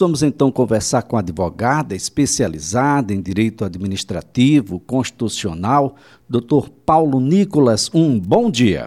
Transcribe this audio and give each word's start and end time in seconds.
Vamos 0.00 0.22
então 0.22 0.48
conversar 0.52 1.02
com 1.02 1.16
a 1.16 1.18
advogada 1.18 1.92
especializada 1.92 3.12
em 3.12 3.20
direito 3.20 3.64
administrativo 3.64 4.78
constitucional, 4.78 5.96
Dr. 6.30 6.70
Paulo 6.86 7.18
Nicolas. 7.18 7.92
Um 7.92 8.16
bom 8.16 8.48
dia. 8.48 8.86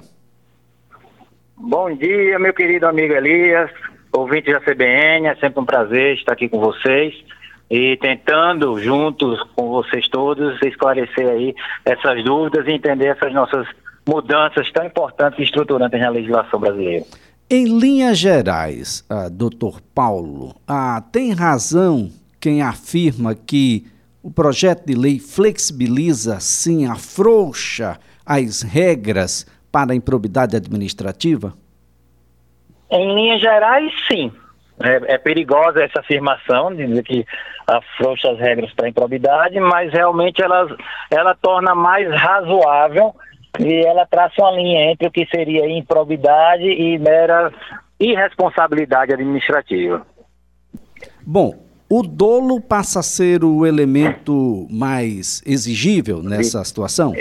Bom 1.57 1.93
dia, 1.93 2.39
meu 2.39 2.53
querido 2.53 2.87
amigo 2.87 3.13
Elias, 3.13 3.69
ouvinte 4.13 4.53
da 4.53 4.61
CBN. 4.61 5.27
É 5.27 5.35
sempre 5.35 5.59
um 5.59 5.65
prazer 5.65 6.15
estar 6.15 6.31
aqui 6.31 6.47
com 6.47 6.61
vocês 6.61 7.13
e 7.69 7.97
tentando, 7.97 8.79
juntos 8.79 9.37
com 9.53 9.69
vocês 9.69 10.07
todos, 10.07 10.61
esclarecer 10.61 11.27
aí 11.27 11.53
essas 11.83 12.23
dúvidas 12.23 12.65
e 12.67 12.71
entender 12.71 13.07
essas 13.07 13.33
nossas 13.33 13.67
mudanças 14.07 14.71
tão 14.71 14.85
importantes 14.85 15.39
e 15.39 15.43
estruturantes 15.43 15.99
na 15.99 16.09
legislação 16.09 16.57
brasileira. 16.57 17.03
Em 17.53 17.65
linhas 17.65 18.17
gerais, 18.17 19.05
uh, 19.11 19.29
doutor 19.29 19.81
Paulo, 19.93 20.55
uh, 20.69 21.01
tem 21.11 21.33
razão 21.33 22.09
quem 22.39 22.61
afirma 22.61 23.35
que 23.35 23.85
o 24.23 24.31
projeto 24.31 24.85
de 24.85 24.95
lei 24.95 25.19
flexibiliza, 25.19 26.39
sim, 26.39 26.89
afrouxa 26.89 27.99
as 28.25 28.61
regras 28.61 29.45
para 29.69 29.91
a 29.91 29.95
improbidade 29.97 30.55
administrativa? 30.55 31.51
Em 32.89 33.13
linhas 33.13 33.41
gerais, 33.41 33.91
sim. 34.09 34.31
É, 34.81 35.15
é, 35.15 35.17
perigosa 35.17 35.83
essa 35.83 35.99
afirmação, 35.99 36.73
de 36.73 36.87
dizer 36.87 37.03
que 37.03 37.25
afrouxa 37.67 38.31
as 38.31 38.39
regras 38.39 38.71
para 38.73 38.85
a 38.85 38.89
improbidade, 38.89 39.59
mas 39.59 39.91
realmente 39.91 40.41
ela, 40.41 40.73
ela 41.09 41.35
torna 41.35 41.75
mais 41.75 42.09
razoável 42.15 43.13
e 43.59 43.85
ela 43.85 44.05
traça 44.05 44.41
uma 44.41 44.51
linha 44.51 44.91
entre 44.91 45.07
o 45.07 45.11
que 45.11 45.25
seria 45.27 45.69
improbidade 45.69 46.63
e 46.63 46.97
mera 46.97 47.51
irresponsabilidade 47.99 49.13
administrativa. 49.13 50.05
Bom, 51.25 51.55
o 51.89 52.01
dolo 52.03 52.61
passa 52.61 52.99
a 52.99 53.03
ser 53.03 53.43
o 53.43 53.65
elemento 53.65 54.65
mais 54.69 55.43
exigível 55.45 56.23
nessa 56.23 56.63
situação? 56.63 57.13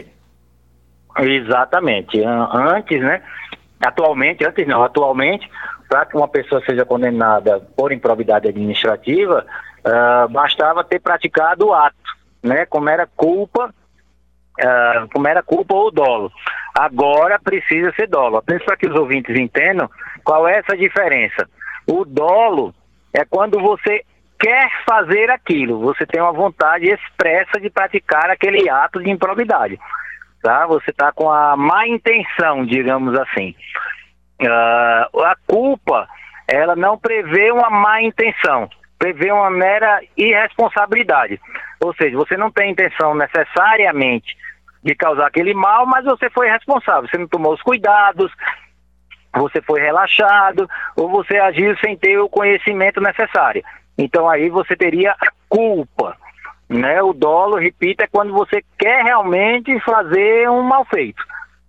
Exatamente. 1.18 2.22
Antes, 2.22 3.00
né? 3.00 3.20
Atualmente, 3.80 4.46
antes 4.46 4.66
não, 4.66 4.82
atualmente, 4.82 5.50
para 5.88 6.06
que 6.06 6.16
uma 6.16 6.28
pessoa 6.28 6.62
seja 6.64 6.84
condenada 6.84 7.60
por 7.76 7.92
improbidade 7.92 8.48
administrativa, 8.48 9.44
uh, 9.80 10.28
bastava 10.28 10.84
ter 10.84 11.00
praticado 11.00 11.66
o 11.66 11.74
ato, 11.74 11.96
né? 12.42 12.64
Como 12.66 12.88
era 12.88 13.08
culpa 13.16 13.74
uh, 14.58 15.08
como 15.12 15.28
era 15.28 15.42
culpa 15.42 15.74
ou 15.74 15.90
dolo. 15.90 16.32
Agora 16.78 17.38
precisa 17.38 17.92
ser 17.92 18.08
dolo. 18.08 18.38
Apenas 18.38 18.64
para 18.64 18.76
que 18.76 18.88
os 18.88 18.98
ouvintes 18.98 19.36
entendam 19.36 19.88
qual 20.24 20.46
é 20.48 20.58
essa 20.58 20.76
diferença. 20.76 21.48
O 21.86 22.04
dolo 22.04 22.74
é 23.12 23.24
quando 23.24 23.60
você 23.60 24.04
quer 24.38 24.70
fazer 24.88 25.30
aquilo, 25.30 25.80
você 25.80 26.06
tem 26.06 26.20
uma 26.20 26.32
vontade 26.32 26.88
expressa 26.88 27.60
de 27.60 27.68
praticar 27.68 28.30
aquele 28.30 28.68
ato 28.70 29.02
de 29.02 29.10
improbidade. 29.10 29.78
Tá? 30.42 30.66
Você 30.66 30.90
está 30.90 31.12
com 31.12 31.30
a 31.30 31.56
má 31.56 31.86
intenção, 31.86 32.64
digamos 32.64 33.18
assim. 33.18 33.54
Uh, 34.40 35.20
a 35.22 35.36
culpa, 35.46 36.08
ela 36.48 36.74
não 36.74 36.96
prevê 36.96 37.52
uma 37.52 37.68
má 37.68 38.00
intenção, 38.00 38.70
prevê 38.98 39.30
uma 39.30 39.50
mera 39.50 40.00
irresponsabilidade. 40.16 41.38
Ou 41.80 41.94
seja, 41.94 42.16
você 42.16 42.36
não 42.36 42.50
tem 42.50 42.70
intenção 42.70 43.14
necessariamente 43.14 44.36
de 44.82 44.94
causar 44.94 45.26
aquele 45.26 45.54
mal, 45.54 45.86
mas 45.86 46.04
você 46.04 46.28
foi 46.30 46.48
responsável, 46.48 47.08
você 47.08 47.18
não 47.18 47.28
tomou 47.28 47.54
os 47.54 47.62
cuidados, 47.62 48.32
você 49.32 49.60
foi 49.62 49.80
relaxado, 49.80 50.68
ou 50.96 51.08
você 51.08 51.38
agiu 51.38 51.76
sem 51.78 51.96
ter 51.96 52.18
o 52.18 52.28
conhecimento 52.28 53.00
necessário. 53.00 53.62
Então 53.96 54.28
aí 54.28 54.48
você 54.48 54.76
teria 54.76 55.12
a 55.12 55.30
culpa. 55.48 56.16
Né? 56.68 57.02
O 57.02 57.12
dolo, 57.12 57.56
repito, 57.56 58.02
é 58.02 58.06
quando 58.06 58.32
você 58.32 58.62
quer 58.78 59.02
realmente 59.02 59.78
fazer 59.80 60.48
um 60.48 60.62
mal 60.62 60.84
feito. 60.84 61.22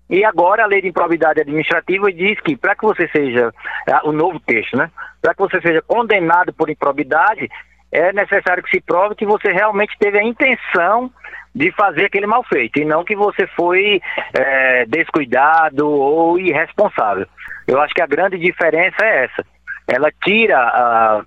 E 0.09 0.25
agora 0.25 0.63
a 0.63 0.67
lei 0.67 0.81
de 0.81 0.89
improbidade 0.89 1.39
administrativa 1.39 2.11
diz 2.11 2.39
que 2.41 2.55
para 2.55 2.75
que 2.75 2.83
você 2.83 3.07
seja, 3.07 3.51
é, 3.87 3.95
o 4.03 4.11
novo 4.11 4.39
texto, 4.41 4.75
né? 4.75 4.91
Para 5.21 5.33
que 5.33 5.39
você 5.39 5.61
seja 5.61 5.81
condenado 5.81 6.51
por 6.51 6.69
improbidade, 6.69 7.49
é 7.91 8.13
necessário 8.13 8.63
que 8.63 8.69
se 8.69 8.81
prove 8.81 9.15
que 9.15 9.25
você 9.25 9.51
realmente 9.51 9.97
teve 9.99 10.17
a 10.17 10.23
intenção 10.23 11.11
de 11.53 11.71
fazer 11.73 12.05
aquele 12.05 12.25
mal 12.25 12.43
feito 12.43 12.79
e 12.79 12.85
não 12.85 13.03
que 13.03 13.15
você 13.15 13.45
foi 13.47 14.01
é, 14.33 14.85
descuidado 14.85 15.87
ou 15.87 16.39
irresponsável. 16.39 17.27
Eu 17.67 17.81
acho 17.81 17.93
que 17.93 18.01
a 18.01 18.07
grande 18.07 18.37
diferença 18.37 18.95
é 19.03 19.25
essa. 19.25 19.45
Ela 19.87 20.09
tira 20.23 20.57
a, 20.57 21.23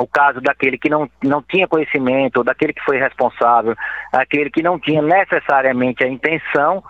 o 0.00 0.06
caso 0.06 0.40
daquele 0.40 0.76
que 0.76 0.90
não, 0.90 1.08
não 1.22 1.40
tinha 1.40 1.68
conhecimento, 1.68 2.42
daquele 2.42 2.72
que 2.72 2.84
foi 2.84 2.98
responsável, 2.98 3.76
aquele 4.12 4.50
que 4.50 4.62
não 4.62 4.78
tinha 4.78 5.00
necessariamente 5.00 6.02
a 6.02 6.08
intenção, 6.08 6.82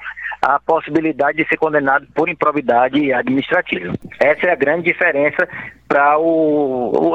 a 0.45 0.61
possibilidade 0.61 1.39
de 1.39 1.49
ser 1.49 1.57
condenado 1.57 2.07
por 2.15 2.29
improbidade 2.29 3.11
administrativa. 3.15 3.95
Essa 4.21 4.49
é 4.49 4.53
a 4.53 4.55
grande 4.55 4.93
diferença 4.93 5.49
para 5.89 6.17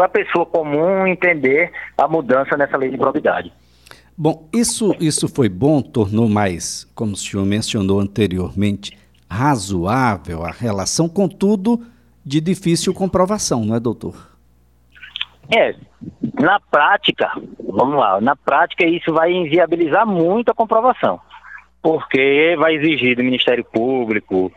a 0.04 0.10
pessoa 0.10 0.48
comum 0.48 1.06
entender 1.06 1.72
a 1.96 2.08
mudança 2.08 2.58
nessa 2.58 2.76
lei 2.76 2.90
de 2.90 2.96
improbidade. 2.96 3.54
Bom, 4.18 4.50
isso, 4.52 4.96
isso 5.00 5.30
foi 5.30 5.48
bom, 5.48 5.80
tornou 5.80 6.28
mais, 6.28 6.86
como 6.96 7.14
o 7.14 7.16
senhor 7.16 7.46
mencionou 7.46 8.00
anteriormente, 8.00 8.98
razoável 9.30 10.44
a 10.44 10.50
relação, 10.50 11.08
contudo, 11.08 11.86
de 12.26 12.42
difícil 12.42 12.96
comprovação, 12.96 13.64
não 13.64 13.76
é, 13.76 13.80
doutor? 13.80 14.28
É, 15.56 15.76
na 16.40 16.60
prática, 16.60 17.32
vamos 17.64 17.96
lá, 17.96 18.20
na 18.20 18.36
prática 18.36 18.86
isso 18.86 19.14
vai 19.14 19.32
inviabilizar 19.32 20.06
muito 20.06 20.50
a 20.50 20.56
comprovação, 20.56 21.20
porque 21.82 22.56
vai 22.58 22.76
exigir 22.76 23.16
do 23.16 23.24
Ministério 23.24 23.64
Público, 23.64 24.52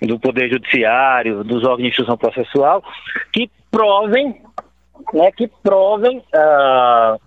do 0.00 0.18
Poder 0.18 0.50
Judiciário, 0.50 1.42
dos 1.42 1.64
órgãos 1.64 1.82
de 1.82 1.88
instrução 1.88 2.16
processual, 2.16 2.82
que 3.32 3.50
provem, 3.70 4.40
né, 5.12 5.30
que 5.32 5.48
provem 5.62 6.18
uh, 6.18 7.20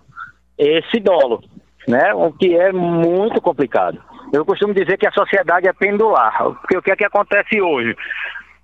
esse 0.58 0.98
dolo 1.00 1.42
né? 1.86 2.12
O 2.14 2.32
que 2.32 2.56
é 2.56 2.72
muito 2.72 3.40
complicado. 3.40 4.00
Eu 4.32 4.44
costumo 4.44 4.72
dizer 4.72 4.96
que 4.96 5.06
a 5.06 5.12
sociedade 5.12 5.68
é 5.68 5.72
pendular, 5.72 6.32
porque 6.60 6.76
o 6.76 6.82
que 6.82 6.90
é 6.90 6.96
que 6.96 7.04
acontece 7.04 7.60
hoje? 7.60 7.94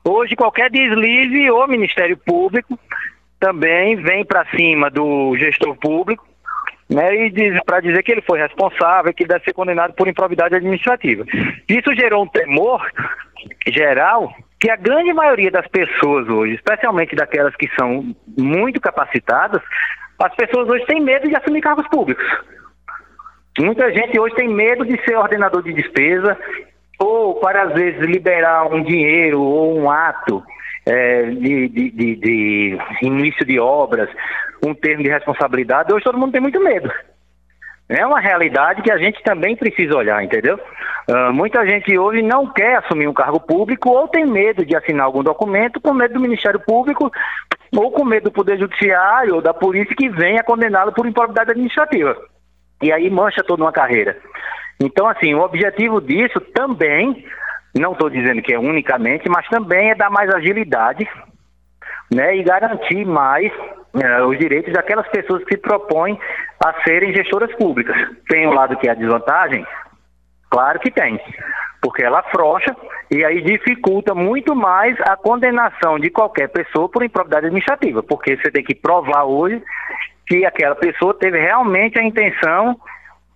Hoje 0.05 0.37
qualquer 0.37 0.71
deslize, 0.71 1.51
o 1.51 1.67
Ministério 1.67 2.17
Público 2.17 2.79
também 3.39 3.97
vem 3.97 4.25
para 4.25 4.47
cima 4.47 4.91
do 4.91 5.37
gestor 5.37 5.77
público, 5.77 6.27
né, 6.89 7.15
e 7.15 7.65
para 7.65 7.81
dizer 7.81 8.03
que 8.03 8.13
ele 8.13 8.23
foi 8.23 8.39
responsável, 8.39 9.13
que 9.13 9.27
deve 9.27 9.45
ser 9.45 9.53
condenado 9.53 9.93
por 9.95 10.09
improbidade 10.09 10.55
administrativa. 10.55 11.25
Isso 11.69 11.95
gerou 11.95 12.25
um 12.25 12.29
temor 12.29 12.81
geral 13.67 14.33
que 14.61 14.71
a 14.71 14.77
grande 14.77 15.13
maioria 15.13 15.51
das 15.51 15.67
pessoas 15.69 16.29
hoje, 16.29 16.55
especialmente 16.55 17.15
daquelas 17.15 17.55
que 17.55 17.69
são 17.79 18.15
muito 18.37 18.81
capacitadas, 18.81 19.63
as 20.19 20.35
pessoas 20.35 20.69
hoje 20.69 20.85
têm 20.87 21.01
medo 21.01 21.29
de 21.29 21.37
assumir 21.37 21.61
cargos 21.61 21.87
públicos. 21.89 22.25
Muita 23.59 23.93
gente 23.93 24.19
hoje 24.19 24.35
tem 24.35 24.49
medo 24.49 24.85
de 24.85 25.01
ser 25.05 25.17
ordenador 25.17 25.63
de 25.63 25.73
despesa 25.73 26.37
ou 26.99 27.35
para 27.41 27.65
às 27.65 27.75
vezes 27.75 28.01
liberar 28.01 28.67
um 28.67 28.83
dinheiro 28.83 29.41
ou 29.41 29.79
um 29.79 29.91
ato 29.91 30.43
é, 30.89 31.23
de, 31.31 31.69
de, 31.69 31.91
de, 31.91 32.17
de, 32.17 32.79
início 33.03 33.45
de 33.45 33.61
obras, 33.61 34.09
um 34.65 34.75
termo 34.75 35.03
de 35.03 35.11
responsabilidade. 35.11 35.93
Hoje 35.93 36.05
todo 36.05 36.19
mundo 36.19 36.33
tem 36.33 36.41
muito 36.41 36.61
medo. 36.61 36.91
É 37.89 38.05
uma 38.05 38.21
realidade 38.21 38.83
que 38.83 38.91
a 38.91 38.99
gente 38.99 39.23
também 39.23 39.57
precisa 39.57 39.97
olhar, 39.97 40.23
entendeu? 40.23 40.59
Uh, 41.09 41.33
muita 41.33 41.65
gente 41.67 41.97
hoje 41.99 42.23
não 42.23 42.47
quer 42.53 42.77
assumir 42.77 43.09
um 43.09 43.15
cargo 43.15 43.41
público 43.41 43.91
ou 43.91 44.09
tem 44.09 44.27
medo 44.27 44.65
de 44.65 44.77
assinar 44.77 45.07
algum 45.07 45.23
documento 45.23 45.81
com 45.81 45.95
medo 45.95 46.15
do 46.15 46.21
Ministério 46.21 46.61
Público 46.61 47.11
ou 47.75 47.91
com 47.91 48.05
medo 48.05 48.25
do 48.25 48.33
Poder 48.33 48.59
Judiciário 48.59 49.37
ou 49.37 49.43
da 49.43 49.55
polícia 49.55 49.97
que 49.97 50.09
venha 50.09 50.43
condená-lo 50.43 50.93
por 50.93 51.07
improbidade 51.07 51.51
administrativa. 51.51 52.17
E 52.83 52.93
aí 52.93 53.09
mancha 53.09 53.43
toda 53.43 53.63
uma 53.63 53.73
carreira. 53.73 54.19
Então, 54.81 55.09
assim, 55.09 55.35
o 55.35 55.41
objetivo 55.41 56.01
disso 56.01 56.41
também, 56.55 57.25
não 57.75 57.93
estou 57.93 58.11
dizendo 58.11 58.43
que 58.43 58.55
é 58.55 58.59
unicamente, 58.59 59.29
mas 59.29 59.47
também 59.49 59.91
é 59.91 59.95
dar 59.95 60.11
mais 60.11 60.33
agilidade 60.35 61.09
né, 62.11 62.37
e 62.37 62.43
garantir 62.43 63.05
mais 63.05 63.53
né, 63.93 64.23
os 64.23 64.39
direitos 64.39 64.73
daquelas 64.73 65.07
pessoas 65.09 65.45
que 65.45 65.55
se 65.55 65.61
propõem 65.61 66.19
a 66.65 66.83
serem 66.83 67.15
gestoras 67.15 67.55
públicas. 67.57 67.97
Tem 68.29 68.47
um 68.47 68.55
lado 68.55 68.77
que 68.77 68.89
é 68.89 68.93
a 68.93 68.95
desvantagem? 68.95 69.67
Claro 70.51 70.81
que 70.81 70.91
tem, 70.91 71.21
porque 71.83 72.03
ela 72.03 72.21
afrouxa 72.21 72.75
e 73.11 73.25
aí 73.25 73.43
dificulta 73.43 74.15
muito 74.15 74.55
mais 74.55 74.99
a 75.03 75.17
condenação 75.17 75.99
de 75.99 76.11
qualquer 76.11 76.49
pessoa 76.49 76.89
por 76.89 77.03
improbidade 77.03 77.47
administrativa, 77.47 78.03
porque 78.03 78.37
você 78.37 78.51
tem 78.51 78.65
que 78.65 78.75
provar 78.75 79.25
hoje 79.25 79.63
que 80.27 80.45
aquela 80.45 80.75
pessoa 80.75 81.15
teve 81.15 81.39
realmente 81.39 81.99
a 81.99 82.03
intenção 82.03 82.79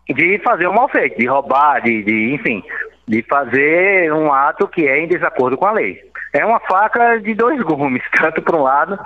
de 0.08 0.38
fazer 0.38 0.66
um 0.68 0.74
mal 0.74 0.88
feito, 0.88 1.18
de 1.18 1.26
roubar, 1.26 1.80
de, 1.82 2.02
de, 2.02 2.34
enfim, 2.34 2.62
de 3.06 3.22
fazer 3.22 4.12
um 4.12 4.32
ato 4.32 4.68
que 4.68 4.86
é 4.86 4.98
em 5.00 5.08
desacordo 5.08 5.56
com 5.56 5.66
a 5.66 5.72
lei. 5.72 6.00
É 6.32 6.44
uma 6.44 6.60
faca 6.60 7.18
de 7.18 7.34
dois 7.34 7.60
gumes, 7.62 8.02
tanto 8.16 8.42
para 8.42 8.56
um 8.56 8.62
lado 8.62 8.98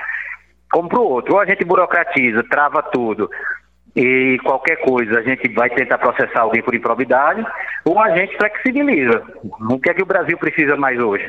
como 0.70 0.88
para 0.88 1.00
o 1.00 1.08
outro. 1.08 1.34
Ou 1.34 1.40
a 1.40 1.46
gente 1.46 1.64
burocratiza, 1.64 2.44
trava 2.44 2.82
tudo 2.82 3.28
e 3.96 4.38
qualquer 4.44 4.76
coisa 4.76 5.18
a 5.18 5.22
gente 5.22 5.48
vai 5.54 5.70
tentar 5.70 5.96
processar 5.96 6.40
alguém 6.40 6.62
por 6.62 6.74
improbidade, 6.74 7.44
ou 7.82 7.98
a 7.98 8.14
gente 8.14 8.36
flexibiliza. 8.36 9.22
O 9.42 9.80
que 9.80 9.90
é 9.90 9.94
que 9.94 10.02
o 10.02 10.06
Brasil 10.06 10.36
precisa 10.36 10.76
mais 10.76 11.00
hoje? 11.00 11.26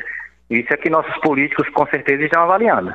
Isso 0.50 0.72
é 0.72 0.76
que 0.76 0.90
nossos 0.90 1.16
políticos 1.22 1.66
com 1.70 1.86
certeza 1.86 2.22
estão 2.24 2.42
avaliando. 2.42 2.92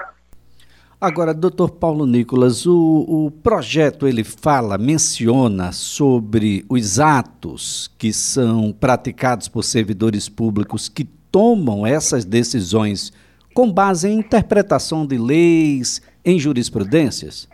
Agora, 1.03 1.33
doutor 1.33 1.69
Paulo 1.69 2.05
Nicolas, 2.05 2.65
o, 2.65 3.25
o, 3.25 3.29
projeto 3.29 4.07
ele 4.07 4.23
fala, 4.23 4.77
menciona 4.77 5.73
sobre 5.73 6.63
os 6.69 6.97
atos 6.97 7.93
que 7.99 8.13
são 8.13 8.71
praticados 8.71 9.49
por 9.49 9.63
servidores 9.63 10.29
públicos 10.29 10.87
que 10.87 11.03
tomam 11.03 11.85
essas 11.85 12.23
decisões 12.23 13.11
com 13.53 13.69
base 13.69 14.07
em 14.07 14.17
interpretação 14.17 15.05
de 15.05 15.17
leis, 15.17 16.01
em 16.23 16.39
jurisprudências? 16.39 17.49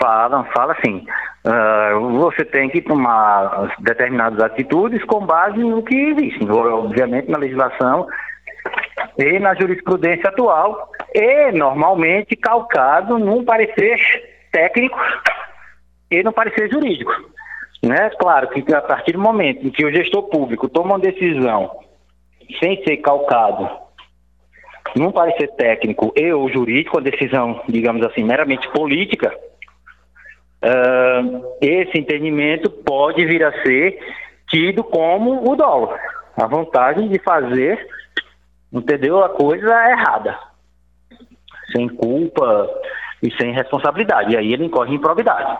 Fala, 0.00 0.42
fala 0.56 0.74
sim. 0.82 1.06
Uh, 1.44 2.18
você 2.18 2.46
tem 2.46 2.70
que 2.70 2.80
tomar 2.80 3.76
determinadas 3.80 4.40
atitudes 4.40 5.04
com 5.04 5.26
base 5.26 5.58
no 5.58 5.82
que 5.82 5.94
existe, 5.94 6.50
obviamente 6.50 7.30
na 7.30 7.36
legislação 7.36 8.06
e 9.18 9.38
na 9.38 9.54
jurisprudência 9.54 10.30
atual, 10.30 10.93
e 11.14 11.52
normalmente 11.52 12.34
calcado 12.34 13.18
num 13.18 13.44
parecer 13.44 14.00
técnico 14.50 14.98
e 16.10 16.22
no 16.24 16.32
parecer 16.32 16.68
jurídico. 16.68 17.12
Né? 17.82 18.10
Claro 18.18 18.48
que 18.48 18.74
a 18.74 18.82
partir 18.82 19.12
do 19.12 19.20
momento 19.20 19.64
em 19.64 19.70
que 19.70 19.84
o 19.84 19.92
gestor 19.92 20.24
público 20.24 20.68
toma 20.68 20.94
uma 20.94 20.98
decisão 20.98 21.70
sem 22.58 22.82
ser 22.82 22.96
calcado 22.98 23.68
num 24.96 25.12
parecer 25.12 25.48
técnico 25.52 26.12
e 26.16 26.32
ou 26.32 26.48
jurídico, 26.48 26.98
a 26.98 27.02
decisão, 27.02 27.60
digamos 27.68 28.04
assim, 28.06 28.22
meramente 28.22 28.68
política, 28.70 29.34
uh, 30.62 31.56
esse 31.60 31.98
entendimento 31.98 32.70
pode 32.70 33.24
vir 33.24 33.44
a 33.44 33.62
ser 33.62 33.98
tido 34.48 34.84
como 34.84 35.50
o 35.50 35.56
dolo. 35.56 35.94
A 36.36 36.46
vantagem 36.46 37.08
de 37.08 37.18
fazer, 37.18 37.86
entendeu, 38.72 39.22
a 39.24 39.30
coisa 39.30 39.90
errada. 39.90 40.38
Sem 41.74 41.88
culpa 41.88 42.68
e 43.22 43.30
sem 43.40 43.52
responsabilidade. 43.52 44.32
E 44.32 44.36
aí 44.36 44.52
ele 44.52 44.66
incorre 44.66 44.92
em 44.92 44.96
improbidade. 44.96 45.58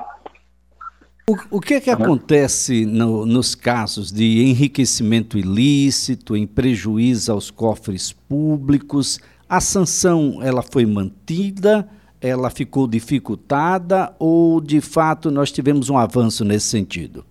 O, 1.29 1.57
o 1.57 1.61
que 1.61 1.75
é 1.75 1.81
que 1.81 1.91
acontece 1.91 2.85
no, 2.85 3.25
nos 3.25 3.55
casos 3.55 4.13
de 4.13 4.43
enriquecimento 4.43 5.39
ilícito, 5.39 6.37
em 6.37 6.47
prejuízo 6.47 7.33
aos 7.33 7.51
cofres 7.51 8.13
públicos? 8.13 9.19
A 9.49 9.61
sanção 9.61 10.41
ela 10.43 10.63
foi 10.63 10.85
mantida? 10.85 11.89
ela 12.25 12.49
ficou 12.49 12.89
dificultada 12.89 14.15
ou 14.19 14.59
de 14.59 14.81
fato 14.81 15.31
nós 15.31 15.53
tivemos 15.53 15.91
um 15.91 15.99
avanço 15.99 16.43
nesse 16.43 16.69
sentido? 16.69 17.23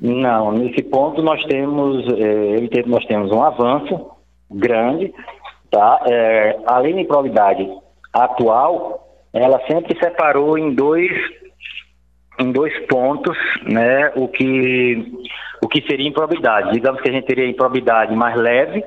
Não, 0.00 0.50
nesse 0.50 0.82
ponto 0.82 1.22
nós 1.22 1.42
temos, 1.44 2.04
é, 2.18 2.84
nós 2.86 3.04
temos 3.06 3.30
um 3.30 3.40
avanço 3.40 4.10
grande, 4.50 5.14
tá? 5.70 6.02
É, 6.10 6.58
a 6.66 6.78
lei 6.80 6.92
de 6.92 7.02
improbidade 7.02 7.66
atual, 8.24 9.06
ela 9.32 9.60
sempre 9.66 9.98
separou 9.98 10.58
em 10.58 10.74
dois 10.74 11.10
em 12.38 12.52
dois 12.52 12.72
pontos, 12.86 13.36
né, 13.62 14.12
o 14.14 14.28
que 14.28 15.10
o 15.62 15.68
que 15.68 15.80
seria 15.86 16.08
improbidade. 16.08 16.72
Digamos 16.72 17.00
que 17.00 17.08
a 17.08 17.12
gente 17.12 17.26
teria 17.26 17.48
improbidade 17.48 18.14
mais 18.14 18.36
leve, 18.36 18.84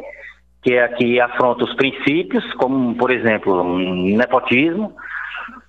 que 0.61 0.73
é 0.73 0.83
a 0.83 0.89
que 0.89 1.19
afronta 1.19 1.63
os 1.63 1.73
princípios, 1.73 2.43
como 2.53 2.95
por 2.95 3.09
exemplo, 3.09 3.63
nepotismo, 3.63 4.95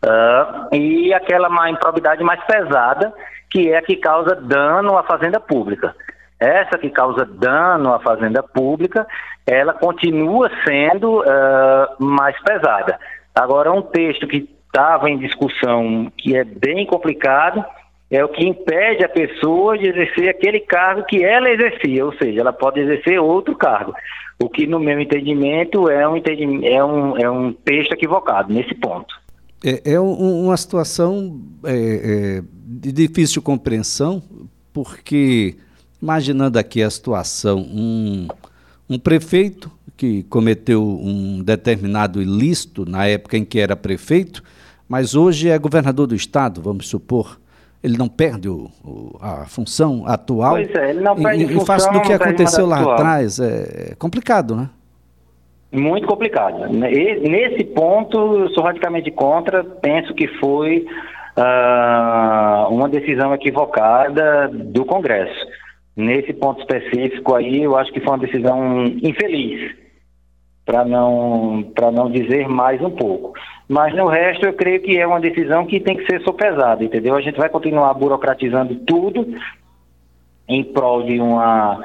Uh, 0.03 0.75
e 0.75 1.13
aquela 1.13 1.49
improbidade 1.69 2.25
mais 2.25 2.43
pesada, 2.45 3.13
que 3.51 3.71
é 3.71 3.77
a 3.77 3.83
que 3.83 3.97
causa 3.97 4.35
dano 4.35 4.97
à 4.97 5.03
fazenda 5.03 5.39
pública. 5.39 5.95
Essa 6.39 6.79
que 6.79 6.89
causa 6.89 7.27
dano 7.27 7.93
à 7.93 8.01
fazenda 8.01 8.43
pública, 8.43 9.07
ela 9.47 9.75
continua 9.75 10.51
sendo 10.67 11.21
uh, 11.21 12.03
mais 12.03 12.35
pesada. 12.43 12.99
Agora, 13.35 13.73
um 13.73 13.83
texto 13.83 14.27
que 14.27 14.49
estava 14.67 15.11
em 15.11 15.19
discussão, 15.19 16.11
que 16.17 16.37
é 16.37 16.45
bem 16.45 16.87
complicado, 16.87 17.65
é 18.11 18.25
o 18.25 18.29
que 18.29 18.47
impede 18.47 19.05
a 19.05 19.09
pessoa 19.09 19.79
de 19.79 19.87
exercer 19.87 20.29
aquele 20.29 20.61
cargo 20.61 21.05
que 21.05 21.25
ela 21.25 21.49
exercia, 21.49 22.05
ou 22.05 22.13
seja, 22.15 22.41
ela 22.41 22.53
pode 22.53 22.81
exercer 22.81 23.21
outro 23.21 23.57
cargo. 23.57 23.95
O 24.43 24.49
que, 24.49 24.67
no 24.67 24.81
meu 24.81 24.99
entendimento, 24.99 25.89
é 25.89 26.09
um, 26.09 26.17
entendimento, 26.17 26.67
é 26.67 26.85
um, 26.85 27.17
é 27.17 27.31
um 27.31 27.53
texto 27.53 27.93
equivocado 27.93 28.53
nesse 28.53 28.75
ponto. 28.75 29.15
É, 29.65 29.93
é 29.93 30.01
um, 30.01 30.47
uma 30.47 30.57
situação 30.57 31.41
é, 31.65 32.39
é, 32.39 32.43
de 32.67 32.91
difícil 32.91 33.43
compreensão, 33.43 34.23
porque, 34.73 35.57
imaginando 36.03 36.59
aqui 36.59 36.83
a 36.83 36.91
situação, 36.91 37.59
um, 37.61 38.27
um 38.91 38.99
prefeito 38.99 39.71
que 39.97 40.25
cometeu 40.25 40.83
um 40.83 41.43
determinado 41.43 42.21
ilícito 42.21 42.85
na 42.85 43.07
época 43.07 43.37
em 43.37 43.45
que 43.45 43.61
era 43.61 43.77
prefeito, 43.77 44.43
mas 44.89 45.15
hoje 45.15 45.49
é 45.49 45.57
governador 45.57 46.09
do 46.09 46.15
estado, 46.15 46.61
vamos 46.61 46.89
supor, 46.89 47.39
ele 47.83 47.97
não 47.97 48.09
perde 48.09 48.49
o, 48.49 48.69
o, 48.85 49.17
a 49.21 49.47
função 49.47 50.05
atual. 50.07 50.55
Pois 50.55 50.75
é, 50.75 50.91
ele 50.91 51.01
não 51.01 51.15
perde 51.15 51.45
em, 51.45 51.49
função, 51.49 51.63
em 51.63 51.67
face 51.67 51.93
do 51.93 52.03
que 52.03 52.13
aconteceu 52.13 52.67
lá 52.67 52.81
atual. 52.81 52.95
atrás. 52.95 53.39
É, 53.39 53.91
é 53.93 53.95
complicado, 53.95 54.57
né? 54.57 54.69
Muito 55.73 56.07
complicado. 56.07 56.69
nesse 56.69 57.65
ponto, 57.65 58.19
eu 58.39 58.49
sou 58.51 58.65
radicalmente 58.65 59.11
contra. 59.13 59.63
Penso 59.63 60.13
que 60.15 60.27
foi 60.39 60.85
uh, 61.39 62.75
uma 62.75 62.89
decisão 62.89 63.33
equivocada 63.33 64.49
do 64.49 64.85
Congresso. 64.85 65.47
Nesse 65.97 66.33
ponto 66.33 66.61
específico 66.61 67.35
aí, 67.35 67.63
eu 67.63 67.77
acho 67.77 67.93
que 67.93 68.01
foi 68.01 68.11
uma 68.11 68.27
decisão 68.27 68.85
infeliz, 68.85 69.75
para 70.65 70.85
não, 70.85 71.65
não 71.93 72.11
dizer 72.11 72.49
mais 72.49 72.81
um 72.81 72.91
pouco. 72.91 73.33
Mas 73.69 73.95
no 73.95 74.07
resto, 74.07 74.47
eu 74.47 74.53
creio 74.53 74.81
que 74.81 74.99
é 74.99 75.07
uma 75.07 75.21
decisão 75.21 75.67
que 75.67 75.81
tem 75.81 75.97
que 75.97 76.07
ser 76.07 76.21
sopesada, 76.23 76.85
entendeu? 76.85 77.17
A 77.17 77.21
gente 77.21 77.39
vai 77.39 77.49
continuar 77.49 77.93
burocratizando 77.95 78.75
tudo 78.77 79.27
em 80.49 80.65
prol 80.65 81.03
de 81.03 81.21
uma 81.21 81.81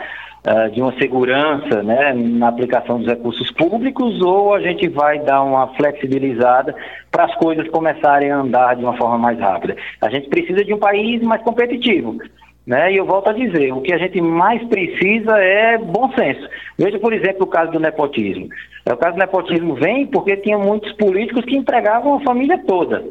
uh, 0.45 0.71
de 0.71 0.81
uma 0.81 0.93
segurança 0.97 1.83
né, 1.83 2.13
na 2.13 2.47
aplicação 2.47 2.99
dos 2.99 3.07
recursos 3.07 3.51
públicos 3.51 4.21
ou 4.21 4.53
a 4.53 4.61
gente 4.61 4.87
vai 4.87 5.19
dar 5.19 5.43
uma 5.43 5.67
flexibilizada 5.75 6.75
para 7.11 7.25
as 7.25 7.35
coisas 7.35 7.67
começarem 7.69 8.31
a 8.31 8.37
andar 8.37 8.75
de 8.75 8.83
uma 8.83 8.97
forma 8.97 9.17
mais 9.17 9.39
rápida. 9.39 9.75
A 10.01 10.09
gente 10.09 10.29
precisa 10.29 10.63
de 10.63 10.73
um 10.73 10.79
país 10.79 11.21
mais 11.21 11.41
competitivo. 11.41 12.17
Né? 12.65 12.93
E 12.93 12.97
eu 12.97 13.05
volto 13.05 13.29
a 13.29 13.33
dizer, 13.33 13.71
o 13.71 13.81
que 13.81 13.93
a 13.93 13.97
gente 13.97 14.19
mais 14.19 14.63
precisa 14.67 15.37
é 15.37 15.77
bom 15.77 16.11
senso. 16.13 16.47
Veja, 16.77 16.97
por 16.99 17.13
exemplo, 17.13 17.43
o 17.43 17.47
caso 17.47 17.71
do 17.71 17.79
nepotismo. 17.79 18.47
O 18.89 18.97
caso 18.97 19.13
do 19.13 19.19
nepotismo 19.19 19.75
vem 19.75 20.07
porque 20.07 20.37
tinha 20.37 20.57
muitos 20.57 20.91
políticos 20.93 21.45
que 21.45 21.55
empregavam 21.55 22.15
a 22.15 22.21
família 22.21 22.57
toda 22.65 23.03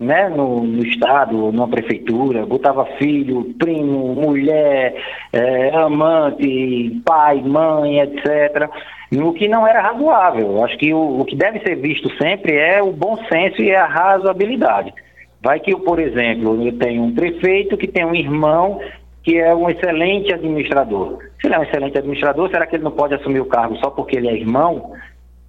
né, 0.00 0.30
no, 0.30 0.62
no, 0.62 0.82
estado, 0.82 1.52
numa 1.52 1.68
prefeitura, 1.68 2.46
botava 2.46 2.86
filho, 2.98 3.54
primo, 3.58 4.14
mulher, 4.14 4.96
é, 5.30 5.76
amante, 5.76 7.02
pai, 7.04 7.42
mãe, 7.42 8.00
etc. 8.00 8.70
O 9.12 9.32
que 9.34 9.46
não 9.46 9.66
era 9.66 9.82
razoável. 9.82 10.64
Acho 10.64 10.78
que 10.78 10.94
o, 10.94 11.20
o 11.20 11.24
que 11.26 11.36
deve 11.36 11.60
ser 11.60 11.76
visto 11.76 12.10
sempre 12.16 12.56
é 12.56 12.82
o 12.82 12.92
bom 12.92 13.18
senso 13.30 13.60
e 13.60 13.74
a 13.74 13.84
razoabilidade. 13.84 14.94
Vai 15.42 15.60
que 15.60 15.76
por 15.76 15.98
exemplo, 15.98 16.66
eu 16.66 16.78
tenho 16.78 17.02
um 17.02 17.14
prefeito 17.14 17.76
que 17.76 17.86
tem 17.86 18.04
um 18.04 18.14
irmão 18.14 18.80
que 19.22 19.38
é 19.38 19.54
um 19.54 19.68
excelente 19.68 20.32
administrador. 20.32 21.18
Se 21.40 21.46
ele 21.46 21.54
é 21.54 21.58
um 21.58 21.62
excelente 21.62 21.98
administrador, 21.98 22.50
será 22.50 22.66
que 22.66 22.76
ele 22.76 22.84
não 22.84 22.90
pode 22.90 23.14
assumir 23.14 23.40
o 23.40 23.46
cargo 23.46 23.76
só 23.76 23.90
porque 23.90 24.16
ele 24.16 24.28
é 24.28 24.34
irmão? 24.34 24.92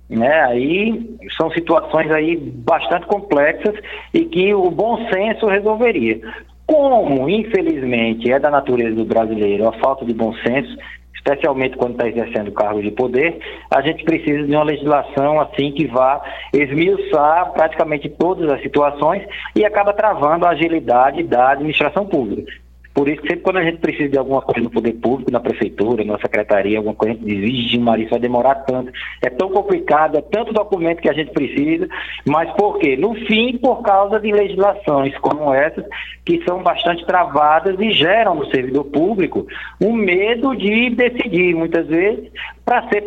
Né? 0.10 0.42
Aí 0.44 1.18
são 1.38 1.50
situações 1.52 2.12
aí 2.12 2.36
bastante 2.36 3.06
complexas 3.08 3.74
e 4.14 4.26
que 4.26 4.54
o 4.54 4.70
bom 4.70 5.10
senso 5.10 5.46
resolveria. 5.46 6.20
Como, 6.68 7.30
infelizmente, 7.30 8.32
é 8.32 8.40
da 8.40 8.50
natureza 8.50 8.96
do 8.96 9.06
brasileiro 9.06 9.68
a 9.68 9.74
falta 9.74 10.06
de 10.06 10.14
bom 10.14 10.34
senso, 10.46 10.78
especialmente 11.16 11.78
quando 11.78 11.94
está 11.94 12.08
exercendo 12.08 12.52
cargo 12.52 12.82
de 12.82 12.92
poder, 12.92 13.40
a 13.70 13.82
gente 13.82 14.04
precisa 14.04 14.46
de 14.46 14.54
uma 14.54 14.64
legislação 14.64 15.40
assim 15.40 15.72
que 15.72 15.86
vá 15.88 16.22
esmiuçar 16.54 17.54
praticamente 17.54 18.10
todas 18.10 18.52
as 18.52 18.62
situações 18.62 19.24
e 19.56 19.64
acaba 19.64 19.94
travando 19.94 20.46
a 20.46 20.50
agilidade 20.50 21.24
da 21.24 21.52
administração 21.52 22.06
pública. 22.06 22.52
Por 22.94 23.08
isso, 23.08 23.22
sempre 23.22 23.38
quando 23.38 23.58
a 23.58 23.64
gente 23.64 23.78
precisa 23.78 24.10
de 24.10 24.18
alguma 24.18 24.42
coisa 24.42 24.62
no 24.62 24.70
poder 24.70 24.94
público, 24.94 25.32
na 25.32 25.40
prefeitura, 25.40 26.04
na 26.04 26.20
secretaria, 26.20 26.78
alguma 26.78 26.96
coisa, 26.96 27.14
a 27.14 27.18
gente 27.18 27.26
diz, 27.26 27.70
de 27.72 27.80
Maria, 27.80 28.04
isso 28.04 28.12
vai 28.12 28.20
demorar 28.20 28.56
tanto. 28.56 28.92
É 29.22 29.30
tão 29.30 29.50
complicado, 29.50 30.18
é 30.18 30.22
tanto 30.22 30.52
documento 30.52 31.02
que 31.02 31.10
a 31.10 31.14
gente 31.14 31.32
precisa, 31.32 31.88
mas 32.26 32.52
por 32.52 32.80
quê? 32.80 32.98
No 32.98 33.16
fim, 33.26 33.58
por 33.58 33.82
causa 33.82 34.20
de 34.20 34.32
legislações 34.32 35.18
como 35.20 35.54
essas, 35.54 35.86
que 36.26 36.44
são 36.44 36.62
bastante 36.62 37.06
travadas 37.06 37.80
e 37.80 37.92
geram 37.92 38.36
no 38.36 38.52
servidor 38.52 38.84
público 38.86 39.48
um 39.80 39.94
medo 39.94 40.56
de 40.56 40.90
decidir, 40.90 41.56
muitas 41.56 41.88
vezes, 41.88 42.30
para 42.66 42.88
ser 42.90 43.02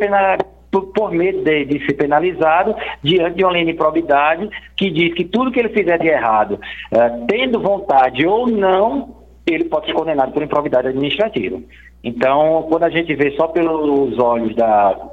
por, 0.71 0.87
por 0.87 1.13
medo 1.13 1.45
de, 1.45 1.67
de, 1.67 1.87
ser 1.87 1.93
penalizado 1.93 2.75
diante 3.03 3.37
de 3.37 3.45
uma 3.45 3.53
lei 3.53 3.65
de 3.65 3.71
improbidade 3.71 4.49
que 4.77 4.91
diz 4.91 5.15
que 5.15 5.25
tudo 5.25 5.53
que 5.53 5.61
ele 5.61 5.69
fizer 5.69 5.99
de 5.99 6.09
errado, 6.09 6.59
uh, 6.93 7.27
tendo 7.29 7.61
vontade 7.61 8.27
ou 8.27 8.49
não, 8.49 9.24
ele 9.47 9.65
pode 9.65 9.87
ser 9.87 9.93
condenado 9.93 10.33
por 10.33 10.43
improbidade 10.43 10.89
administrativa. 10.89 11.61
Então, 12.03 12.67
quando 12.69 12.85
a 12.85 12.91
gente 12.91 13.15
vê 13.15 13.31
só 13.33 13.49
pelos 13.49 14.19
olhos 14.19 14.55
da 14.55 15.11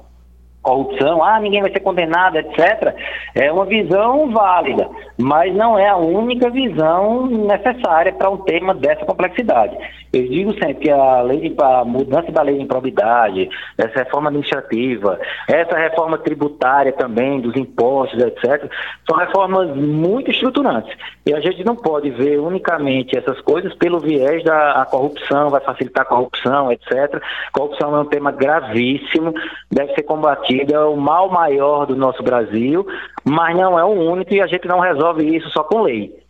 corrupção, 0.61 1.23
ah, 1.23 1.39
ninguém 1.39 1.61
vai 1.61 1.71
ser 1.71 1.79
condenado, 1.79 2.37
etc., 2.37 2.95
é 3.35 3.51
uma 3.51 3.65
visão 3.65 4.29
válida, 4.31 4.89
mas 5.17 5.53
não 5.55 5.77
é 5.77 5.87
a 5.89 5.97
única 5.97 6.49
visão 6.49 7.25
necessária 7.27 8.13
para 8.13 8.29
um 8.29 8.37
tema 8.37 8.73
dessa 8.73 9.05
complexidade. 9.05 9.75
Eu 10.13 10.27
digo 10.27 10.53
sempre 10.53 10.75
que 10.75 10.91
a, 10.91 11.21
lei 11.21 11.49
de, 11.49 11.55
a 11.61 11.85
mudança 11.85 12.31
da 12.31 12.41
lei 12.41 12.57
de 12.57 12.63
improbidade, 12.63 13.49
essa 13.77 13.99
reforma 13.99 14.29
administrativa, 14.29 15.19
essa 15.47 15.77
reforma 15.77 16.17
tributária 16.17 16.91
também, 16.91 17.39
dos 17.39 17.55
impostos, 17.55 18.21
etc., 18.21 18.69
são 19.09 19.17
reformas 19.17 19.75
muito 19.75 20.29
estruturantes. 20.29 20.93
E 21.25 21.33
a 21.33 21.39
gente 21.39 21.63
não 21.63 21.75
pode 21.75 22.09
ver 22.09 22.39
unicamente 22.39 23.17
essas 23.17 23.39
coisas 23.41 23.73
pelo 23.75 23.99
viés 23.99 24.43
da 24.43 24.85
corrupção, 24.89 25.49
vai 25.49 25.61
facilitar 25.61 26.03
a 26.03 26.09
corrupção, 26.09 26.71
etc. 26.71 27.21
Corrupção 27.53 27.95
é 27.95 27.99
um 27.99 28.05
tema 28.05 28.31
gravíssimo, 28.31 29.33
deve 29.71 29.93
ser 29.93 30.03
combatido, 30.03 30.50
é 30.73 30.79
o 30.79 30.95
mal 30.95 31.29
maior 31.29 31.85
do 31.85 31.95
nosso 31.95 32.21
Brasil, 32.23 32.85
mas 33.23 33.55
não 33.55 33.77
é 33.77 33.83
o 33.83 34.11
único 34.11 34.33
e 34.33 34.41
a 34.41 34.47
gente 34.47 34.67
não 34.67 34.79
resolve 34.79 35.23
isso 35.35 35.49
só 35.49 35.63
com 35.63 35.81
lei. 35.81 36.21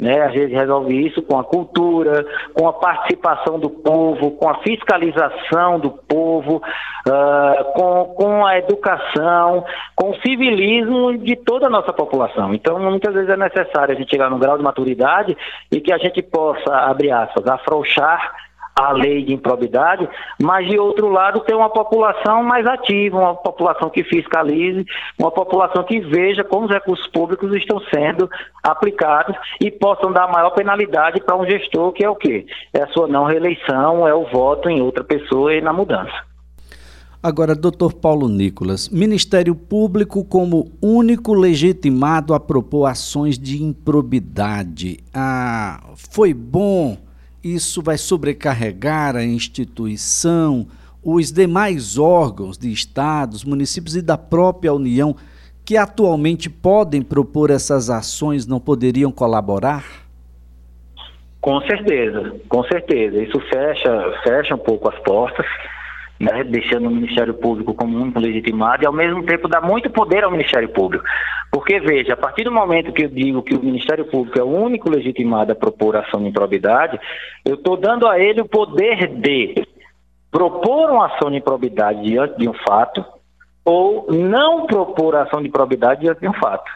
Né? 0.00 0.20
A 0.22 0.28
gente 0.28 0.54
resolve 0.54 1.06
isso 1.06 1.20
com 1.22 1.38
a 1.38 1.44
cultura, 1.44 2.24
com 2.54 2.68
a 2.68 2.72
participação 2.72 3.58
do 3.58 3.68
povo, 3.68 4.30
com 4.32 4.48
a 4.48 4.62
fiscalização 4.62 5.80
do 5.80 5.90
povo, 5.90 6.62
uh, 7.06 7.64
com, 7.74 8.04
com 8.16 8.46
a 8.46 8.58
educação, 8.58 9.64
com 9.96 10.10
o 10.10 10.20
civilismo 10.20 11.18
de 11.18 11.34
toda 11.34 11.66
a 11.66 11.70
nossa 11.70 11.92
população. 11.92 12.54
Então, 12.54 12.78
muitas 12.78 13.12
vezes 13.12 13.28
é 13.28 13.36
necessário 13.36 13.94
a 13.94 13.98
gente 13.98 14.10
chegar 14.10 14.30
num 14.30 14.38
grau 14.38 14.56
de 14.56 14.62
maturidade 14.62 15.36
e 15.70 15.80
que 15.80 15.92
a 15.92 15.98
gente 15.98 16.22
possa, 16.22 16.72
abre 16.72 17.10
aspas, 17.10 17.44
afrouxar 17.48 18.47
a 18.78 18.92
lei 18.92 19.24
de 19.24 19.34
improbidade, 19.34 20.08
mas 20.40 20.68
de 20.68 20.78
outro 20.78 21.08
lado 21.08 21.40
ter 21.40 21.54
uma 21.54 21.68
população 21.68 22.44
mais 22.44 22.64
ativa, 22.64 23.18
uma 23.18 23.34
população 23.34 23.90
que 23.90 24.04
fiscalize, 24.04 24.86
uma 25.18 25.32
população 25.32 25.82
que 25.82 25.98
veja 25.98 26.44
como 26.44 26.66
os 26.66 26.72
recursos 26.72 27.06
públicos 27.08 27.52
estão 27.54 27.80
sendo 27.92 28.30
aplicados 28.62 29.36
e 29.60 29.68
possam 29.68 30.12
dar 30.12 30.30
maior 30.30 30.50
penalidade 30.50 31.20
para 31.20 31.36
um 31.36 31.44
gestor 31.44 31.92
que 31.92 32.04
é 32.04 32.08
o 32.08 32.14
quê? 32.14 32.46
É 32.72 32.82
a 32.82 32.88
sua 32.88 33.08
não 33.08 33.24
reeleição, 33.24 34.06
é 34.06 34.14
o 34.14 34.26
voto 34.26 34.70
em 34.70 34.80
outra 34.80 35.02
pessoa 35.02 35.52
e 35.52 35.60
na 35.60 35.72
mudança. 35.72 36.28
Agora, 37.20 37.52
doutor 37.52 37.94
Paulo 37.94 38.28
Nicolas, 38.28 38.88
Ministério 38.88 39.56
Público 39.56 40.24
como 40.24 40.70
único 40.80 41.34
legitimado 41.34 42.32
a 42.32 42.38
propor 42.38 42.86
ações 42.86 43.36
de 43.36 43.60
improbidade. 43.60 44.98
Ah, 45.12 45.80
foi 45.96 46.32
bom 46.32 47.07
isso 47.42 47.82
vai 47.82 47.98
sobrecarregar 47.98 49.16
a 49.16 49.24
instituição, 49.24 50.66
os 51.02 51.32
demais 51.32 51.98
órgãos 51.98 52.58
de 52.58 52.72
estados, 52.72 53.44
municípios 53.44 53.96
e 53.96 54.02
da 54.02 54.18
própria 54.18 54.72
União 54.72 55.16
que 55.64 55.76
atualmente 55.76 56.48
podem 56.48 57.02
propor 57.02 57.50
essas 57.50 57.90
ações 57.90 58.46
não 58.46 58.58
poderiam 58.58 59.12
colaborar? 59.12 59.84
Com 61.42 61.60
certeza, 61.60 62.36
com 62.48 62.64
certeza. 62.64 63.22
Isso 63.22 63.38
fecha, 63.50 64.20
fecha 64.24 64.54
um 64.54 64.58
pouco 64.58 64.88
as 64.88 64.98
portas 65.00 65.46
né, 66.20 66.42
deixando 66.44 66.88
o 66.88 66.90
Ministério 66.90 67.34
Público 67.34 67.74
como 67.74 67.98
único 67.98 68.18
legitimado 68.18 68.82
e 68.82 68.86
ao 68.86 68.92
mesmo 68.92 69.22
tempo 69.24 69.48
dá 69.48 69.60
muito 69.60 69.90
poder 69.90 70.24
ao 70.24 70.30
Ministério 70.30 70.68
Público. 70.68 71.04
Porque, 71.50 71.78
veja, 71.80 72.14
a 72.14 72.16
partir 72.16 72.44
do 72.44 72.52
momento 72.52 72.92
que 72.92 73.04
eu 73.04 73.08
digo 73.08 73.42
que 73.42 73.54
o 73.54 73.62
Ministério 73.62 74.04
Público 74.06 74.38
é 74.38 74.42
o 74.42 74.48
único 74.48 74.90
legitimado 74.90 75.52
a 75.52 75.56
propor 75.56 75.96
ação 75.96 76.20
de 76.20 76.28
improbidade, 76.28 76.98
eu 77.44 77.54
estou 77.54 77.76
dando 77.76 78.06
a 78.06 78.18
ele 78.18 78.40
o 78.40 78.48
poder 78.48 79.06
de 79.06 79.54
propor 80.30 80.90
uma 80.90 81.06
ação 81.06 81.30
de 81.30 81.38
improbidade 81.38 82.02
diante 82.02 82.36
de 82.36 82.48
um 82.48 82.54
fato 82.66 83.04
ou 83.64 84.06
não 84.10 84.66
propor 84.66 85.14
ação 85.16 85.40
de 85.40 85.48
improbidade 85.48 86.00
diante 86.00 86.20
de 86.20 86.28
um 86.28 86.34
fato. 86.34 86.70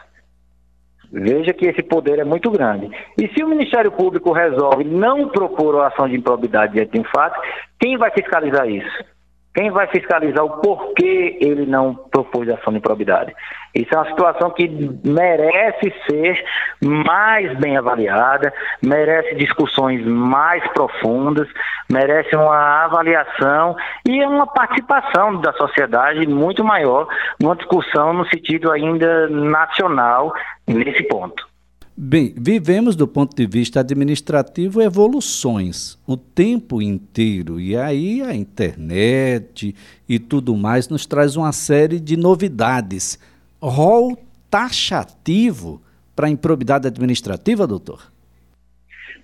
Veja 1.11 1.53
que 1.53 1.67
esse 1.67 1.83
poder 1.83 2.17
é 2.17 2.23
muito 2.23 2.49
grande. 2.49 2.89
E 3.19 3.27
se 3.27 3.43
o 3.43 3.47
Ministério 3.47 3.91
Público 3.91 4.31
resolve 4.31 4.83
não 4.83 5.27
propor 5.27 5.75
uma 5.75 5.87
ação 5.87 6.09
de 6.09 6.15
improbidade 6.15 6.73
diante 6.73 6.93
de 6.93 6.99
um 6.99 7.03
fato, 7.03 7.39
quem 7.79 7.97
vai 7.97 8.09
fiscalizar 8.09 8.67
isso? 8.67 9.12
Quem 9.53 9.69
vai 9.69 9.85
fiscalizar 9.87 10.43
o 10.43 10.61
porquê 10.61 11.37
ele 11.39 11.67
não 11.67 11.93
propôs 11.93 12.49
ação 12.49 12.73
de 12.73 12.79
improbidade? 12.79 13.35
Isso 13.75 13.93
é 13.93 13.97
uma 13.97 14.09
situação 14.09 14.49
que 14.49 14.67
merece 15.03 15.93
ser 16.09 16.43
mais 16.83 17.55
bem 17.59 17.77
avaliada, 17.77 18.51
merece 18.81 19.35
discussões 19.35 20.03
mais 20.05 20.67
profundas, 20.73 21.47
merece 21.87 22.35
uma 22.35 22.83
avaliação 22.83 23.75
e 24.07 24.25
uma 24.25 24.47
participação 24.47 25.39
da 25.39 25.53
sociedade 25.53 26.27
muito 26.27 26.63
maior, 26.63 27.07
uma 27.41 27.55
discussão 27.55 28.11
no 28.11 28.27
sentido 28.29 28.71
ainda 28.71 29.27
nacional 29.29 30.33
nesse 30.67 31.03
ponto. 31.03 31.52
Bem, 31.95 32.33
vivemos 32.35 32.95
do 32.95 33.07
ponto 33.07 33.35
de 33.35 33.45
vista 33.45 33.79
administrativo 33.79 34.81
evoluções 34.81 35.95
o 36.07 36.17
tempo 36.17 36.81
inteiro 36.81 37.59
e 37.59 37.77
aí 37.77 38.19
a 38.23 38.33
internet 38.33 39.75
e 40.09 40.17
tudo 40.17 40.57
mais 40.57 40.89
nos 40.89 41.05
traz 41.05 41.35
uma 41.35 41.51
série 41.51 41.99
de 41.99 42.17
novidades. 42.17 43.19
Rol 43.61 44.17
taxativo 44.49 45.79
para 46.15 46.27
improbidade 46.27 46.87
administrativa, 46.87 47.67
doutor? 47.67 48.11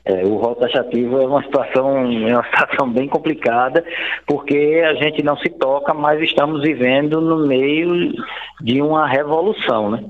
É, 0.06 0.24
o 0.24 0.38
rol 0.38 0.56
taxativo 0.56 1.20
é 1.20 1.26
uma 1.26 1.42
situação, 1.42 2.06
é 2.28 2.34
uma 2.34 2.46
situação 2.54 2.92
bem 2.92 3.08
complicada, 3.08 3.84
porque 4.28 4.84
a 4.86 4.94
gente 4.94 5.24
não 5.24 5.38
se 5.38 5.50
toca, 5.50 5.92
mas 5.92 6.22
estamos 6.22 6.62
vivendo 6.62 7.20
no 7.20 7.48
meio 7.48 8.14
de 8.62 8.80
uma 8.80 9.08
revolução, 9.08 9.90
né? 9.90 10.04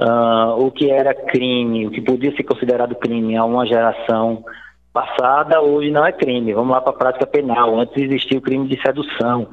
Uh, 0.00 0.64
o 0.64 0.70
que 0.70 0.90
era 0.90 1.14
crime, 1.14 1.86
o 1.86 1.90
que 1.90 2.00
podia 2.00 2.34
ser 2.34 2.42
considerado 2.44 2.94
crime 2.94 3.36
há 3.36 3.44
uma 3.44 3.66
geração 3.66 4.42
passada, 4.92 5.60
hoje 5.60 5.90
não 5.90 6.04
é 6.04 6.12
crime. 6.12 6.52
Vamos 6.54 6.72
lá 6.72 6.80
para 6.80 6.92
a 6.92 6.98
prática 6.98 7.26
penal. 7.26 7.78
Antes 7.78 8.02
existia 8.02 8.38
o 8.38 8.42
crime 8.42 8.66
de 8.66 8.80
sedução, 8.80 9.48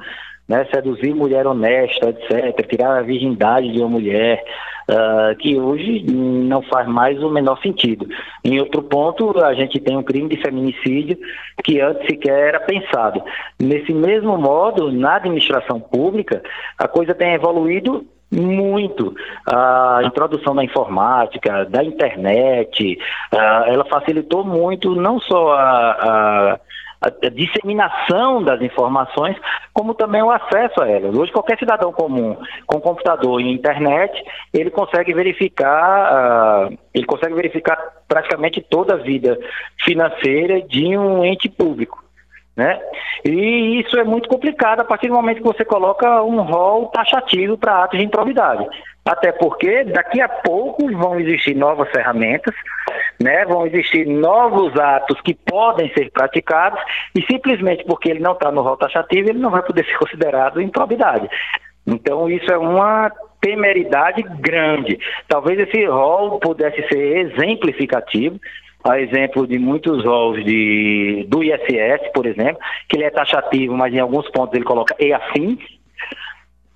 né? 0.48 0.66
seduzir 0.74 1.14
mulher 1.14 1.46
honesta, 1.46 2.08
etc., 2.08 2.66
tirar 2.68 2.98
a 2.98 3.02
virgindade 3.02 3.70
de 3.70 3.78
uma 3.78 3.88
mulher, 3.88 4.42
uh, 4.90 5.36
que 5.36 5.58
hoje 5.58 6.02
não 6.10 6.62
faz 6.62 6.88
mais 6.88 7.22
o 7.22 7.30
menor 7.30 7.60
sentido. 7.60 8.08
Em 8.44 8.58
outro 8.58 8.82
ponto, 8.82 9.38
a 9.44 9.54
gente 9.54 9.78
tem 9.78 9.96
um 9.96 10.02
crime 10.02 10.28
de 10.28 10.42
feminicídio 10.42 11.18
que 11.62 11.80
antes 11.80 12.06
sequer 12.06 12.48
era 12.48 12.60
pensado. 12.60 13.22
Nesse 13.60 13.92
mesmo 13.92 14.36
modo, 14.36 14.90
na 14.90 15.16
administração 15.16 15.78
pública, 15.78 16.42
a 16.76 16.88
coisa 16.88 17.14
tem 17.14 17.34
evoluído 17.34 18.04
muito. 18.30 19.14
A 19.46 20.00
introdução 20.04 20.54
da 20.54 20.64
informática, 20.64 21.64
da 21.66 21.82
internet, 21.82 22.98
ela 23.32 23.84
facilitou 23.86 24.44
muito 24.44 24.94
não 24.94 25.18
só 25.20 25.52
a, 25.52 25.90
a, 25.90 26.58
a, 27.00 27.28
disseminação 27.30 28.42
das 28.42 28.60
informações, 28.60 29.36
como 29.72 29.94
também 29.94 30.22
o 30.22 30.30
acesso 30.30 30.82
a 30.82 30.88
elas. 30.88 31.14
Hoje, 31.14 31.32
qualquer 31.32 31.58
cidadão 31.58 31.92
comum 31.92 32.36
com 32.66 32.80
computador 32.80 33.40
e 33.40 33.52
internet, 33.52 34.12
ele 34.52 34.70
consegue 34.70 35.14
verificar, 35.14 36.70
ele 36.92 37.06
consegue 37.06 37.34
verificar 37.34 37.76
praticamente 38.06 38.60
toda 38.60 38.94
a 38.94 38.98
vida 38.98 39.38
financeira 39.84 40.60
de 40.62 40.96
um 40.96 41.24
ente 41.24 41.48
público. 41.48 42.07
Né? 42.58 42.76
E 43.24 43.78
isso 43.78 43.96
é 43.96 44.02
muito 44.02 44.28
complicado 44.28 44.80
a 44.80 44.84
partir 44.84 45.06
do 45.06 45.14
momento 45.14 45.36
que 45.36 45.44
você 45.44 45.64
coloca 45.64 46.24
um 46.24 46.40
rol 46.42 46.86
taxativo 46.88 47.56
para 47.56 47.84
atos 47.84 48.00
de 48.00 48.04
improbidade. 48.04 48.66
Até 49.04 49.30
porque 49.30 49.84
daqui 49.84 50.20
a 50.20 50.28
pouco 50.28 50.90
vão 50.90 51.20
existir 51.20 51.54
novas 51.54 51.88
ferramentas, 51.90 52.52
né? 53.22 53.44
vão 53.44 53.64
existir 53.64 54.08
novos 54.08 54.76
atos 54.76 55.20
que 55.20 55.34
podem 55.34 55.88
ser 55.94 56.10
praticados 56.10 56.80
e 57.14 57.22
simplesmente 57.30 57.84
porque 57.84 58.10
ele 58.10 58.18
não 58.18 58.32
está 58.32 58.50
no 58.50 58.62
rol 58.62 58.76
taxativo, 58.76 59.28
ele 59.28 59.38
não 59.38 59.50
vai 59.50 59.62
poder 59.62 59.86
ser 59.86 59.96
considerado 59.96 60.60
improbidade. 60.60 61.28
Então 61.86 62.28
isso 62.28 62.50
é 62.50 62.58
uma 62.58 63.12
temeridade 63.40 64.20
grande. 64.40 64.98
Talvez 65.28 65.60
esse 65.60 65.86
rol 65.86 66.40
pudesse 66.40 66.82
ser 66.88 67.18
exemplificativo, 67.18 68.40
a 68.84 69.00
exemplo 69.00 69.46
de 69.46 69.58
muitos 69.58 70.04
rolos 70.04 70.44
de, 70.44 71.26
do 71.28 71.42
ISS, 71.42 72.10
por 72.14 72.26
exemplo, 72.26 72.58
que 72.88 72.96
ele 72.96 73.04
é 73.04 73.10
taxativo, 73.10 73.76
mas 73.76 73.92
em 73.92 73.98
alguns 73.98 74.28
pontos 74.30 74.54
ele 74.54 74.64
coloca 74.64 74.94
e 74.98 75.12
assim, 75.12 75.58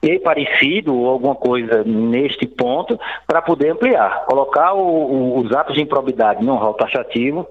e 0.02 0.18
parecido 0.18 0.94
ou 0.94 1.08
alguma 1.08 1.34
coisa 1.34 1.84
neste 1.84 2.46
ponto, 2.46 2.98
para 3.26 3.40
poder 3.40 3.70
ampliar. 3.70 4.24
Colocar 4.26 4.74
o, 4.74 4.80
o, 4.80 5.38
os 5.38 5.52
atos 5.52 5.74
de 5.74 5.82
improbidade 5.82 6.44
num 6.44 6.56
rol 6.56 6.74
taxativo 6.74 7.46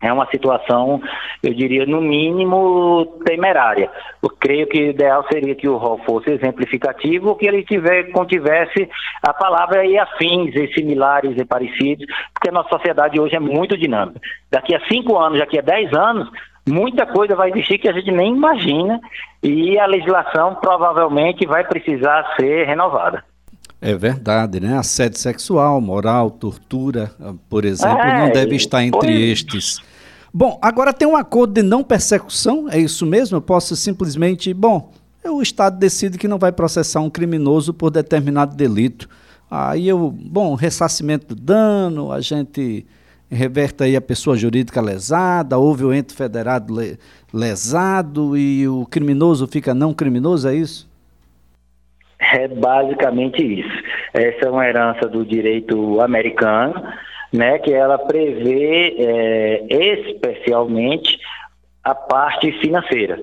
é 0.00 0.12
uma 0.12 0.26
situação, 0.30 1.00
eu 1.42 1.54
diria, 1.54 1.86
no 1.86 2.00
mínimo 2.00 3.06
temerária. 3.24 3.90
Eu 4.22 4.28
creio 4.28 4.66
que 4.66 4.78
o 4.78 4.90
ideal 4.90 5.24
seria 5.30 5.54
que 5.54 5.68
o 5.68 5.76
rol 5.76 5.98
fosse 6.04 6.30
exemplificativo 6.30 7.34
que 7.36 7.46
ele 7.46 7.64
tiver, 7.64 8.10
contivesse 8.12 8.88
a 9.22 9.32
palavra 9.32 9.86
e 9.86 9.98
afins, 9.98 10.54
e 10.54 10.72
similares 10.74 11.36
e 11.36 11.44
parecidos, 11.44 12.06
porque 12.34 12.50
a 12.50 12.52
nossa 12.52 12.68
sociedade 12.68 13.18
hoje 13.18 13.36
é 13.36 13.40
muito 13.40 13.76
dinâmica. 13.76 14.20
Daqui 14.50 14.74
a 14.74 14.80
cinco 14.86 15.16
anos, 15.18 15.38
daqui 15.38 15.58
a 15.58 15.62
dez 15.62 15.92
anos, 15.94 16.30
muita 16.68 17.06
coisa 17.06 17.34
vai 17.34 17.50
existir 17.50 17.78
que 17.78 17.88
a 17.88 17.92
gente 17.92 18.10
nem 18.10 18.34
imagina 18.34 19.00
e 19.42 19.78
a 19.78 19.86
legislação 19.86 20.56
provavelmente 20.56 21.46
vai 21.46 21.64
precisar 21.64 22.34
ser 22.36 22.66
renovada. 22.66 23.24
É 23.80 23.94
verdade, 23.94 24.58
né? 24.58 24.76
Assédio 24.76 25.18
sexual, 25.18 25.80
moral, 25.80 26.30
tortura, 26.30 27.12
por 27.48 27.64
exemplo, 27.64 27.98
é, 27.98 28.26
não 28.26 28.32
deve 28.32 28.56
estar 28.56 28.82
entre 28.82 29.00
foi... 29.00 29.22
estes. 29.30 29.80
Bom, 30.32 30.58
agora 30.60 30.92
tem 30.92 31.06
um 31.06 31.16
acordo 31.16 31.54
de 31.54 31.62
não 31.62 31.82
persecução, 31.82 32.68
é 32.70 32.78
isso 32.78 33.06
mesmo? 33.06 33.36
Eu 33.36 33.42
posso 33.42 33.76
simplesmente, 33.76 34.52
bom, 34.52 34.92
o 35.24 35.42
Estado 35.42 35.78
decide 35.78 36.18
que 36.18 36.28
não 36.28 36.38
vai 36.38 36.52
processar 36.52 37.00
um 37.00 37.10
criminoso 37.10 37.72
por 37.72 37.90
determinado 37.90 38.54
delito. 38.56 39.08
Aí 39.50 39.88
eu, 39.88 40.10
bom, 40.10 40.54
ressarcimento 40.54 41.34
do 41.34 41.40
dano, 41.40 42.12
a 42.12 42.20
gente 42.20 42.86
reverte 43.30 43.82
aí 43.84 43.96
a 43.96 44.00
pessoa 44.00 44.36
jurídica 44.36 44.80
lesada, 44.80 45.58
houve 45.58 45.84
o 45.84 45.92
ente 45.92 46.14
federado 46.14 46.74
lesado 47.32 48.36
e 48.36 48.68
o 48.68 48.86
criminoso 48.86 49.46
fica 49.46 49.74
não 49.74 49.92
criminoso, 49.92 50.48
é 50.48 50.54
isso? 50.54 50.85
É 52.34 52.48
basicamente 52.48 53.42
isso. 53.42 53.82
Essa 54.12 54.46
é 54.46 54.50
uma 54.50 54.66
herança 54.66 55.08
do 55.08 55.24
direito 55.24 56.00
americano, 56.00 56.74
né, 57.32 57.58
que 57.58 57.72
ela 57.72 57.98
prevê 57.98 58.96
é, 58.98 59.66
especialmente 59.70 61.18
a 61.84 61.94
parte 61.94 62.50
financeira. 62.60 63.18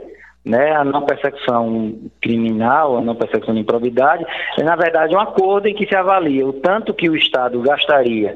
Né, 0.46 0.76
a 0.76 0.84
não 0.84 1.04
persecução 1.04 1.98
criminal, 2.22 2.98
a 2.98 3.02
não 3.02 3.16
persecução 3.16 3.54
de 3.54 3.62
improbidade, 3.62 4.26
é 4.60 4.64
na 4.64 4.76
verdade 4.76 5.16
um 5.16 5.20
acordo 5.20 5.70
em 5.70 5.74
que 5.74 5.88
se 5.88 5.96
avalia 5.96 6.46
o 6.46 6.52
tanto 6.52 6.94
que 6.94 7.10
o 7.10 7.16
Estado 7.16 7.62
gastaria 7.62 8.36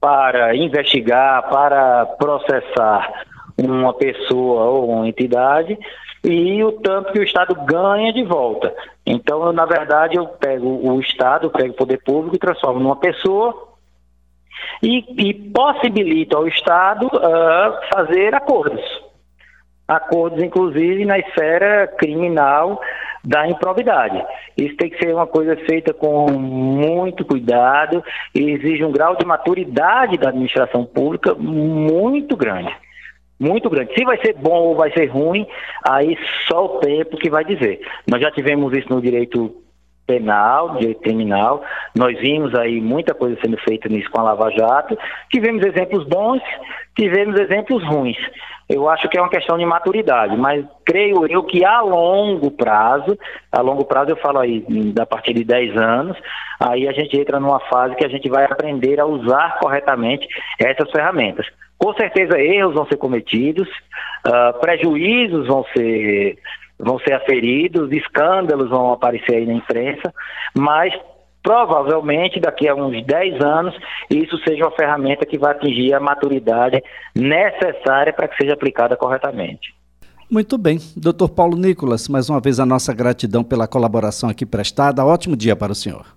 para 0.00 0.56
investigar, 0.56 1.48
para 1.48 2.04
processar 2.18 3.08
uma 3.56 3.94
pessoa 3.94 4.64
ou 4.64 4.90
uma 4.90 5.08
entidade 5.08 5.78
e 6.26 6.62
o 6.64 6.72
tanto 6.72 7.12
que 7.12 7.20
o 7.20 7.22
Estado 7.22 7.54
ganha 7.64 8.12
de 8.12 8.24
volta. 8.24 8.74
Então, 9.06 9.52
na 9.52 9.64
verdade, 9.64 10.16
eu 10.16 10.26
pego 10.26 10.66
o 10.66 11.00
Estado, 11.00 11.50
pego 11.50 11.70
o 11.70 11.76
poder 11.76 12.02
público 12.02 12.34
e 12.34 12.40
transformo 12.40 12.80
numa 12.80 12.96
pessoa 12.96 13.68
e, 14.82 15.28
e 15.28 15.34
possibilito 15.34 16.36
ao 16.36 16.48
Estado 16.48 17.06
uh, 17.06 17.94
fazer 17.94 18.34
acordos. 18.34 18.82
Acordos, 19.86 20.42
inclusive, 20.42 21.04
na 21.04 21.16
esfera 21.16 21.86
criminal 21.96 22.80
da 23.24 23.46
improbidade. 23.46 24.20
Isso 24.56 24.76
tem 24.76 24.90
que 24.90 24.98
ser 24.98 25.14
uma 25.14 25.28
coisa 25.28 25.56
feita 25.58 25.94
com 25.94 26.28
muito 26.32 27.24
cuidado 27.24 28.02
e 28.34 28.50
exige 28.50 28.84
um 28.84 28.90
grau 28.90 29.14
de 29.14 29.24
maturidade 29.24 30.16
da 30.16 30.30
administração 30.30 30.84
pública 30.84 31.34
muito 31.36 32.36
grande 32.36 32.74
muito 33.38 33.68
grande. 33.68 33.94
Se 33.94 34.04
vai 34.04 34.18
ser 34.18 34.34
bom 34.34 34.68
ou 34.68 34.76
vai 34.76 34.90
ser 34.92 35.06
ruim, 35.06 35.46
aí 35.88 36.16
só 36.48 36.64
o 36.64 36.80
tempo 36.80 37.16
que 37.16 37.30
vai 37.30 37.44
dizer. 37.44 37.80
Nós 38.06 38.20
já 38.20 38.30
tivemos 38.30 38.76
isso 38.76 38.88
no 38.88 39.00
direito 39.00 39.54
penal, 40.06 40.76
direito 40.76 41.00
criminal, 41.00 41.62
nós 41.94 42.18
vimos 42.20 42.54
aí 42.54 42.80
muita 42.80 43.12
coisa 43.12 43.36
sendo 43.42 43.58
feita 43.58 43.88
nisso 43.88 44.10
com 44.10 44.20
a 44.20 44.22
Lava 44.22 44.50
Jato, 44.50 44.96
tivemos 45.30 45.66
exemplos 45.66 46.06
bons, 46.06 46.40
tivemos 46.96 47.38
exemplos 47.40 47.84
ruins. 47.84 48.16
Eu 48.68 48.88
acho 48.88 49.08
que 49.08 49.18
é 49.18 49.20
uma 49.20 49.30
questão 49.30 49.56
de 49.58 49.64
maturidade, 49.64 50.36
mas 50.36 50.64
creio 50.84 51.26
eu 51.26 51.42
que 51.44 51.64
a 51.64 51.80
longo 51.80 52.50
prazo, 52.50 53.16
a 53.50 53.60
longo 53.60 53.84
prazo 53.84 54.10
eu 54.10 54.16
falo 54.16 54.38
aí 54.38 54.64
da 54.92 55.06
partir 55.06 55.34
de 55.34 55.44
10 55.44 55.76
anos, 55.76 56.16
aí 56.60 56.88
a 56.88 56.92
gente 56.92 57.16
entra 57.16 57.38
numa 57.38 57.60
fase 57.60 57.94
que 57.94 58.04
a 58.04 58.08
gente 58.08 58.28
vai 58.28 58.44
aprender 58.44 58.98
a 58.98 59.06
usar 59.06 59.58
corretamente 59.60 60.26
essas 60.58 60.90
ferramentas. 60.90 61.46
Com 61.78 61.92
certeza 61.94 62.38
erros 62.38 62.74
vão 62.74 62.86
ser 62.86 62.96
cometidos, 62.96 63.68
uh, 64.26 64.58
prejuízos 64.60 65.46
vão 65.46 65.64
ser, 65.76 66.38
vão 66.78 66.98
ser 66.98 67.14
aferidos, 67.14 67.92
escândalos 67.92 68.70
vão 68.70 68.92
aparecer 68.92 69.36
aí 69.36 69.46
na 69.46 69.54
imprensa, 69.54 70.12
mas 70.54 70.92
provavelmente 71.42 72.40
daqui 72.40 72.66
a 72.66 72.74
uns 72.74 73.04
10 73.06 73.40
anos 73.40 73.74
isso 74.10 74.36
seja 74.38 74.64
uma 74.64 74.72
ferramenta 74.72 75.24
que 75.24 75.38
vai 75.38 75.52
atingir 75.52 75.94
a 75.94 76.00
maturidade 76.00 76.82
necessária 77.14 78.12
para 78.12 78.26
que 78.26 78.36
seja 78.36 78.54
aplicada 78.54 78.96
corretamente. 78.96 79.72
Muito 80.28 80.58
bem. 80.58 80.78
Doutor 80.96 81.28
Paulo 81.28 81.56
Nicolas, 81.56 82.08
mais 82.08 82.28
uma 82.28 82.40
vez 82.40 82.58
a 82.58 82.66
nossa 82.66 82.92
gratidão 82.92 83.44
pela 83.44 83.68
colaboração 83.68 84.28
aqui 84.28 84.44
prestada. 84.44 85.04
Ótimo 85.04 85.36
dia 85.36 85.54
para 85.54 85.70
o 85.70 85.74
senhor. 85.74 86.15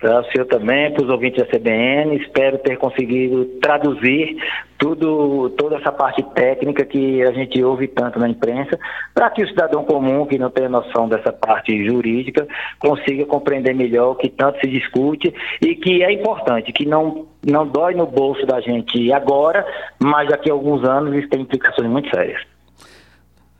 Para 0.00 0.20
o 0.20 0.24
senhor 0.32 0.46
também, 0.46 0.90
para 0.92 1.04
os 1.04 1.10
ouvintes 1.10 1.44
da 1.44 1.46
CBN, 1.46 2.16
espero 2.16 2.56
ter 2.56 2.78
conseguido 2.78 3.44
traduzir 3.60 4.34
tudo, 4.78 5.50
toda 5.50 5.76
essa 5.76 5.92
parte 5.92 6.22
técnica 6.34 6.86
que 6.86 7.22
a 7.22 7.30
gente 7.32 7.62
ouve 7.62 7.86
tanto 7.86 8.18
na 8.18 8.26
imprensa, 8.26 8.78
para 9.14 9.28
que 9.28 9.42
o 9.42 9.48
cidadão 9.48 9.84
comum, 9.84 10.24
que 10.24 10.38
não 10.38 10.48
tem 10.48 10.70
noção 10.70 11.06
dessa 11.06 11.30
parte 11.30 11.84
jurídica, 11.84 12.48
consiga 12.78 13.26
compreender 13.26 13.74
melhor 13.74 14.12
o 14.12 14.14
que 14.14 14.30
tanto 14.30 14.58
se 14.60 14.68
discute 14.68 15.34
e 15.60 15.74
que 15.74 16.02
é 16.02 16.10
importante, 16.10 16.72
que 16.72 16.86
não, 16.86 17.26
não 17.46 17.66
dói 17.66 17.94
no 17.94 18.06
bolso 18.06 18.46
da 18.46 18.58
gente 18.58 19.12
agora, 19.12 19.66
mas 19.98 20.30
daqui 20.30 20.48
a 20.50 20.54
alguns 20.54 20.82
anos 20.82 21.14
isso 21.14 21.28
tem 21.28 21.42
implicações 21.42 21.90
muito 21.90 22.08
sérias. 22.08 22.40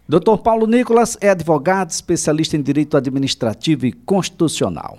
Doutor 0.08 0.38
Paulo 0.38 0.66
Nicolas 0.66 1.18
é 1.20 1.28
advogado, 1.28 1.90
especialista 1.90 2.56
em 2.56 2.62
direito 2.62 2.96
administrativo 2.96 3.84
e 3.84 3.92
constitucional. 3.92 4.96